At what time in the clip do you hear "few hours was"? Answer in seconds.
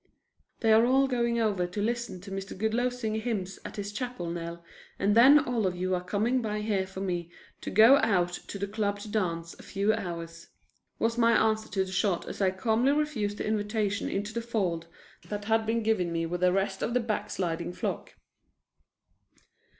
9.61-11.19